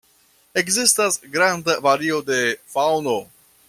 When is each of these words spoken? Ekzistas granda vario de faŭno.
Ekzistas 0.61 1.19
granda 1.37 1.77
vario 1.91 2.21
de 2.33 2.43
faŭno. 2.77 3.19